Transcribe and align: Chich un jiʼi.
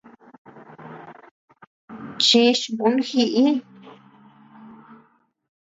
Chich 2.25 2.63
un 2.87 2.95
jiʼi. 3.07 3.45